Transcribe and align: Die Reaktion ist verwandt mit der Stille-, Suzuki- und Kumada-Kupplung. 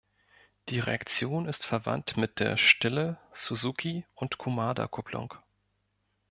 Die 0.69 0.79
Reaktion 0.79 1.45
ist 1.47 1.67
verwandt 1.67 2.17
mit 2.17 2.39
der 2.39 2.57
Stille-, 2.57 3.19
Suzuki- 3.35 4.03
und 4.15 4.39
Kumada-Kupplung. 4.39 5.35